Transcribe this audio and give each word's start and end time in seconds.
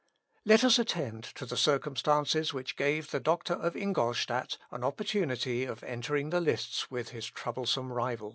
Let 0.45 0.63
us 0.63 0.79
attend 0.79 1.25
to 1.35 1.45
the 1.45 1.55
circumstances 1.55 2.55
which 2.55 2.75
gave 2.75 3.11
the 3.11 3.19
doctor 3.19 3.53
of 3.53 3.75
Ingolstadt 3.75 4.57
an 4.71 4.83
opportunity 4.83 5.63
of 5.65 5.83
entering 5.83 6.31
the 6.31 6.41
lists 6.41 6.89
with 6.89 7.09
his 7.09 7.27
troublesome 7.27 7.93
rival. 7.93 8.29